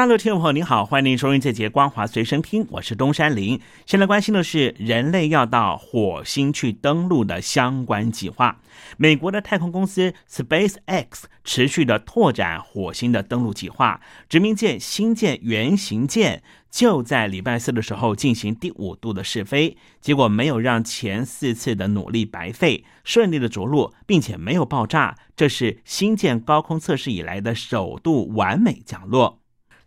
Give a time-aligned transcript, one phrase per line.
[0.00, 3.60] 大陆听众朋友您好，欢迎您收听这节《光华随身听》，我是东山林。
[3.84, 8.62] 现在关心的是人类要到火星去登陆的相关计划。
[8.96, 29.39] 美国的太空公司 SpaceX 持续的拓展火星的登陆计划，殖民舰新舰原型舰就在礼拜四的时候进行第五度的试飞，结果没有让前四次的努力白费，顺利的着陆，并且没有爆炸，这是新舰高空测试以来的首度完美降落。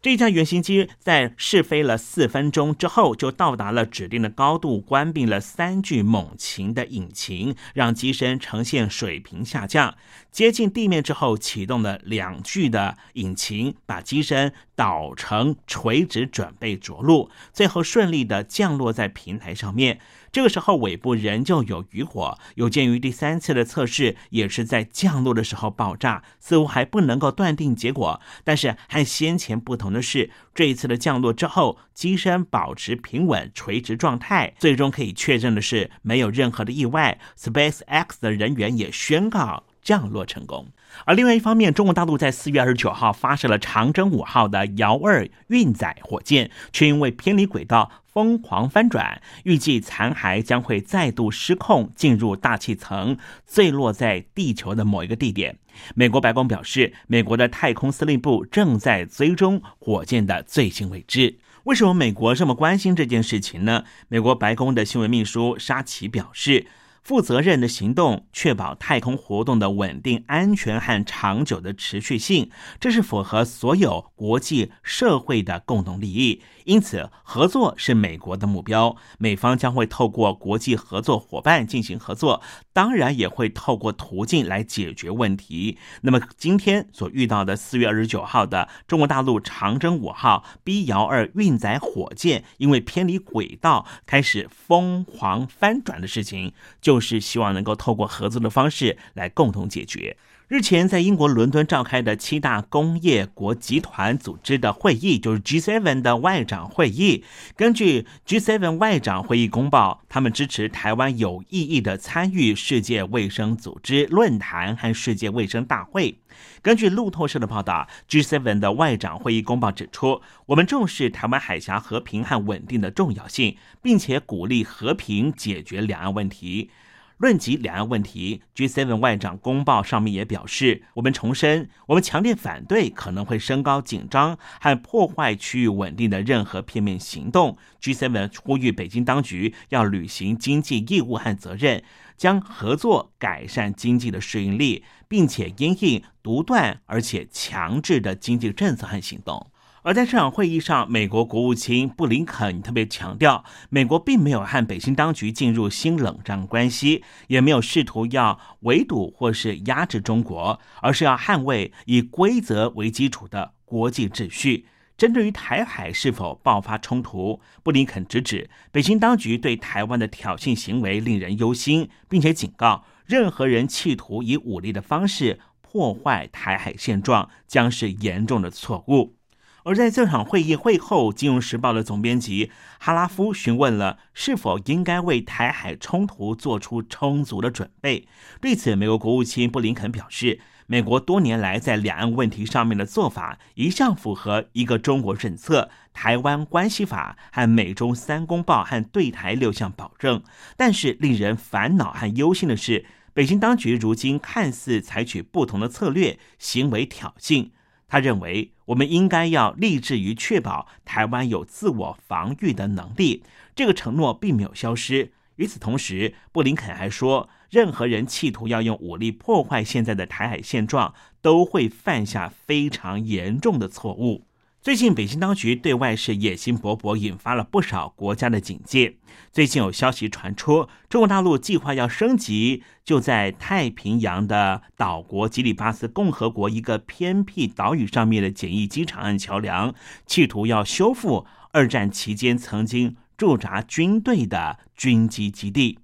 [0.03, 9.96] 这架原型机在试飞了四分钟之后，就到达了指定的高度，关闭了三具猛禽的引擎，让机身呈现水平下降。
[10.34, 17.29] 接近地面之后，启动了两具的引擎，把机身导成垂直，准备着陆。
[17.53, 19.99] 最后顺利的降落在平台上面。
[20.31, 28.20] 这个时候尾部仍旧有余火，有鉴于第三次的测试也是在降落的时候爆炸，似乎还不能够断定结果。
[28.43, 37.20] 但是和先前不同的是，这一次的降落之后，机身保持平稳垂直状态，最终可以确认的是没有任何的意外。
[37.37, 40.67] SpaceX 的人员也宣告降落成功。
[41.05, 47.91] 而另外一方面，中国大陆在四月二十九号发射了长征五号的遥二运载火箭，却因为偏离轨道。
[48.13, 53.17] 疯狂翻转，预计残骸将会再度失控进入大气层，
[53.48, 55.57] 坠落在地球的某一个地点。
[55.95, 61.40] 美国白宫表示，美国的太空司令部正在追踪火箭的最新位置。
[61.63, 63.84] 为什么美国这么关心这件事情呢？
[64.09, 66.68] 美国白宫的新闻秘书沙奇表示。
[67.03, 72.50] 负责任的行动，确保太空活动的稳定、安全和长久的持续性，
[72.80, 76.41] 这是符合所有国际社会的共同利益。
[76.64, 78.96] 因此，合作是美国的目标。
[79.18, 82.41] 美方将会透过国际合作伙伴进行合作，
[82.73, 85.78] 当然也会透过途径来解决问题。
[86.01, 96.94] 那么，今天所遇到的四月二十九号的中国大陆长征五号 B 遥二运载火箭，因为偏离轨道开始疯狂翻转的事情，就。
[96.94, 100.16] 就是希望能够透过合作的方式来共同解决。
[100.50, 107.24] 日前在英国伦敦召开的七大工业国集团组织的会议，就是 G7 的外长会议。
[107.56, 116.20] 根据 G7 外长会议公报，他们支持台湾有意义的参与世界卫生组织论坛和世界卫生大会。
[116.62, 126.70] 根据路透社的报道，G7 的外长会议公报指出，我们重视台湾海峡和平和稳定的重要性，并且鼓励和平解决两岸问题。
[127.18, 137.57] 论及两岸问题，G7 外长公报上面也表示，我们重申，我们强烈反对可能会升高紧张和破坏区域稳定的任何片面行动。
[137.81, 141.84] G7 呼吁北京当局要履行经济义务和责任，
[142.18, 149.52] 将合作改善经济的适应力，并且因应独断而且强制的经济政策和行动。
[149.84, 164.68] 而在这场会议上，美国国务卿布林肯特别强调，美国并没有和北京当局进入新冷战关系，也没有试图要围堵或是压制中国，而是要捍卫以规则为基础的国际秩序。
[164.96, 179.18] 针对于台海是否爆发冲突，布林肯直指北京当局对台湾的挑衅行为令人忧心，并且警告任何人企图以武力的方式破坏台海现状，将是严重的错误。
[179.63, 188.07] 而在这场会议会后，《金融时报》的总编辑哈拉夫询问了是否应该为台海冲突做出充足的准备。
[188.41, 200.22] 对此，美国国务卿布林肯表示，美国多年来在两岸问题上面的做法一向符合一个中国政策、台湾关系法和美中三公报和对台六项保证。
[200.58, 207.52] 但是，令人烦恼和忧心的是，北京当局如今看似采取不同的策略，行为挑衅。
[207.88, 213.24] 他认为，我们应该要立志于确保台湾有自我防御的能力。
[213.56, 215.12] 这个承诺并没有消失。
[215.38, 224.28] 与此同时，布林肯还说，任何人企图要用武力破坏现在的台海现状，都会犯下非常严重的错误。
[224.64, 228.96] 最近，北京当局对外是野心勃勃，引发了不少国家的警戒。
[229.34, 239.76] 最近有消息传出，中国大陆计划要升级就在太平洋的岛国吉里巴斯共和国一个偏僻岛屿上面的简易机场和桥梁，
[240.06, 245.80] 企图要修复二战期间曾经驻扎军队的军机基地。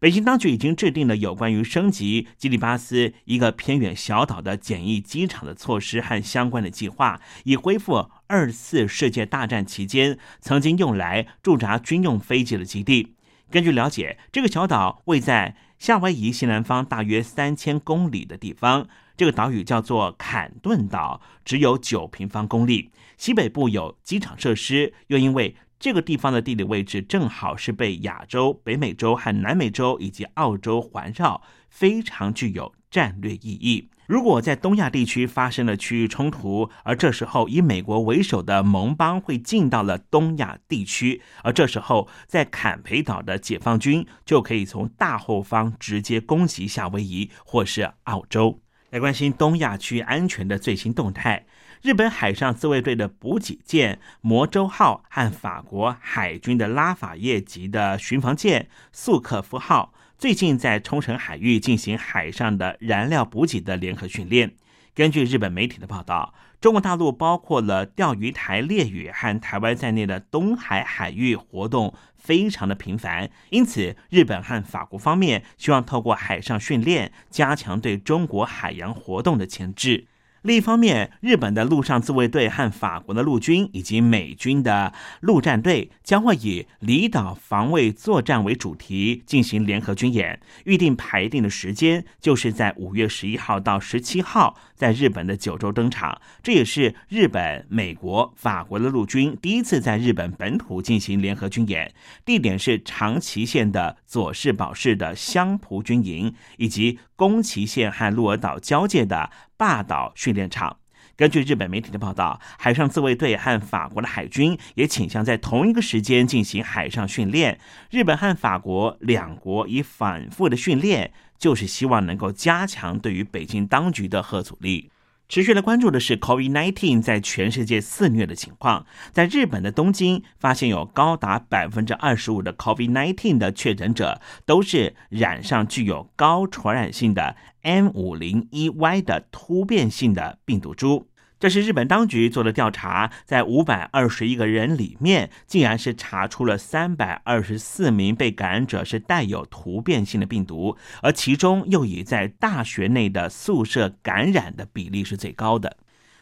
[0.00, 13.14] 北京当局已经制定了有关于升级基里巴斯一个偏远小岛的简易机场的措施和相关的计划，以恢复二次世界大战期间曾经用来驻扎军用飞机的基地。
[13.50, 18.88] 根据了解，这个小岛位在夏威夷西南方大约三千公里的地方。
[19.18, 25.56] 这个岛屿叫做坎顿岛，只有九平方公里，西北部有机场设施，又因为。
[25.80, 31.40] 这个地方的地理位置正好是被亚洲、北美洲和南美洲以及澳洲环绕，
[31.70, 33.88] 非常具有战略意义。
[34.06, 48.60] 如果在东亚地区发生了区域冲突，而这时候以美国为首的盟邦会进到了东亚地区，而这时候在坎培岛的解放军就可以从大后方直接攻击夏威夷或是澳洲。
[48.90, 51.46] 来关心东亚区安全的最新动态。
[51.82, 64.52] 日本海上自卫队的补给舰“魔州号”和法国海军的拉法叶级的巡防舰“素克夫号”最近在冲绳海域进行海上的燃料补给的联合训练。
[64.94, 80.08] 根据日本媒体的报道，中国大陆包括了钓鱼台列屿和台湾在内的东海海域活动非常的频繁，因此日本和法国方面希望透过海上训练加强对中国海洋活动的牵制。
[80.42, 90.40] 另一方面，日本的陆上自卫队和法国的陆军以及美军的陆战队将会以离岛防卫作战为主题进行联合军演。
[90.64, 96.18] 预定排定的时间就是在五月十一号到十七号，在日本的九州登场。
[96.42, 101.92] 这也是日本、美国、法国的陆军第一次在日本本土进行联合军演。
[102.24, 109.28] 地点是长崎县的佐世保市的香蒲军营，以及宫崎县和鹿儿岛交界的。
[109.60, 110.78] 霸岛训练场。
[111.16, 117.60] 根据日本媒体的报道，海上自卫队和法国的海军也倾向在同一个时间进行海上训练。
[117.90, 124.90] 日本和法国两国以反复的训练，就是希望能够加强对于北京当局的核阻力。
[125.30, 128.84] 持续的关注的是 COVID-19 在全世界肆虐的情况。
[129.12, 141.06] 在日本的东京，发现有高达百分之二十五的 COVID-19 的确诊者都是染上具有高传染性的 M 五零一 Y 的突变性的病毒株。
[141.40, 155.78] 这是日本当局做的调查，在五百二十一个人里面，竟然是查出了三百二十四名被感染者是带有突变性的病毒，而其中又以在大学内的宿舍感染的比例是最高的。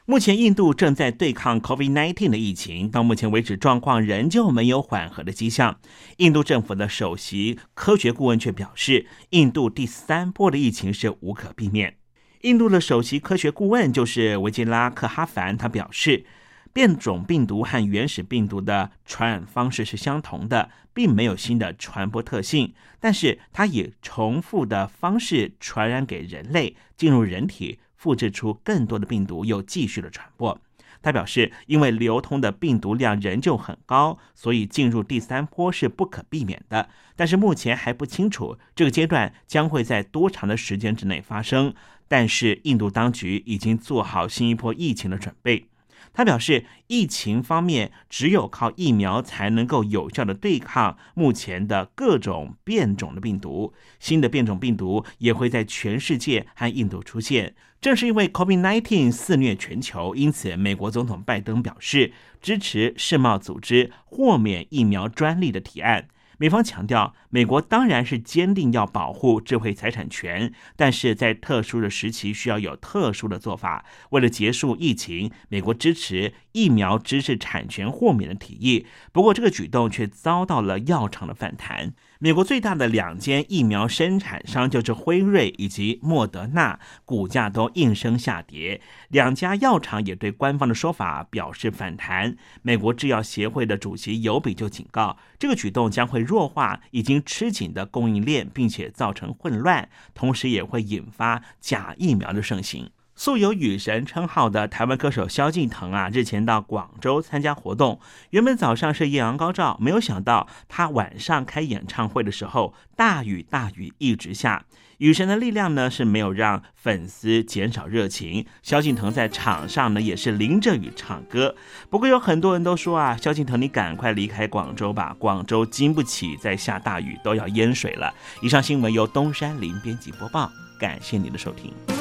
[0.06, 5.81] 目前，印度正在对抗 COVID-19 的疫情，到目前为止，状况仍旧没有缓和的迹象。
[6.19, 11.97] 印度政府的首席科学顾问却表示，印度第三波的疫情是无可避免。
[12.43, 16.25] 印度的首席科学顾问就是维吉拉克哈凡，他表示，
[16.73, 30.61] 变种病毒和原始病毒的传染方式是相同的，并没有新的传播特性，但是它以重复的方式传染给人类，进入人体，复制出更多的病毒，又继续的传播。
[31.00, 36.88] 他表示，因为流通的病毒量仍旧很高，所以进入第三波是不可避免的。
[37.17, 41.75] 但是目前还不清楚这个阶段将会在多长的时间之内发生。
[42.08, 45.66] 但是印度当局已经做好新一波疫情的准备。
[46.14, 53.72] 他表示，疫情方面只有靠疫苗才能够有效的对抗目前的各种变种的病毒。
[54.00, 57.55] 新的变种病毒也会在全世界和印度出现。
[57.81, 66.08] 正是因为 COVID-19 肆虐全球，因此美国总统拜登表示支持世贸组织豁免疫苗专利的提案。
[66.40, 73.84] 美方强调，美国当然是坚定要保护智慧财产权，但是在特殊的时期需要有特殊的做法。
[74.10, 81.92] 为了结束疫情，美国支持疫苗知识产权豁免的提议，不过这个举动却遭到了药厂的反弹。
[82.20, 88.81] 美国最大的两间疫苗生产商就是辉瑞以及莫德纳，股价都应声下跌。
[89.10, 92.37] 两家药厂也对官方的说法表示反弹。
[92.63, 102.91] 美国制药协会的主席尤比就警告，这个举动将会弱化已经吃紧的供应链，并且造成混乱，同时也会引发假疫苗的盛行。
[103.19, 107.98] 素有“雨神”称号的台湾歌手萧敬腾啊，日前到广州参加活动。
[108.31, 114.67] 原本早上是艳阳高照，没有想到他晚上开演唱会的时候，大雨大雨一直下。
[114.98, 118.46] 雨神的力量呢，是没有让粉丝减少热情。
[118.63, 121.56] 萧敬腾在场上呢，也是淋着雨唱歌。
[121.91, 128.15] 不过有很多人都说啊，萧敬腾你赶快离开广州吧，广州经不起再下大雨，都要淹水了。
[128.41, 130.48] 以上新闻由东山林编辑播报，
[130.79, 131.97] 感谢您的收听。